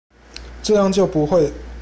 [0.63, 1.53] 這樣就不會